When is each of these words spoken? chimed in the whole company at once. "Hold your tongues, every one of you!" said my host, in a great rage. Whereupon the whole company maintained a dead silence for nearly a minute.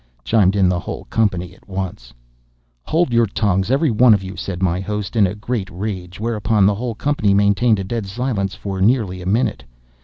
chimed 0.23 0.55
in 0.55 0.67
the 0.67 0.79
whole 0.79 1.05
company 1.11 1.53
at 1.53 1.69
once. 1.69 2.11
"Hold 2.81 3.13
your 3.13 3.27
tongues, 3.27 3.69
every 3.69 3.91
one 3.91 4.15
of 4.15 4.23
you!" 4.23 4.35
said 4.35 4.63
my 4.63 4.79
host, 4.79 5.15
in 5.15 5.27
a 5.27 5.35
great 5.35 5.69
rage. 5.69 6.19
Whereupon 6.19 6.65
the 6.65 6.73
whole 6.73 6.95
company 6.95 7.35
maintained 7.35 7.77
a 7.77 7.83
dead 7.83 8.07
silence 8.07 8.55
for 8.55 8.81
nearly 8.81 9.21
a 9.21 9.27
minute. 9.27 9.63